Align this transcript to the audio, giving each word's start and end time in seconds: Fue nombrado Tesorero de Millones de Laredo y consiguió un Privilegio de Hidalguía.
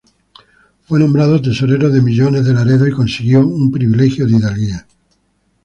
Fue 0.87 0.97
nombrado 0.97 1.39
Tesorero 1.39 1.91
de 1.91 2.01
Millones 2.01 2.43
de 2.45 2.55
Laredo 2.55 2.87
y 2.87 2.91
consiguió 2.91 3.41
un 3.45 3.71
Privilegio 3.71 4.25
de 4.25 4.31
Hidalguía. 4.35 4.87